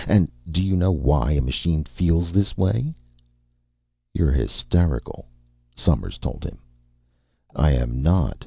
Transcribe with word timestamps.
And 0.07 0.31
do 0.49 0.63
you 0.63 0.75
know 0.75 0.91
why 0.91 1.33
a 1.33 1.41
machine 1.41 1.83
feels 1.83 2.31
this 2.31 2.57
way?" 2.57 2.95
"You're 4.15 4.31
hysterical," 4.31 5.27
Somers 5.75 6.17
told 6.17 6.43
him. 6.43 6.57
"I 7.55 7.73
am 7.73 8.01
not. 8.01 8.35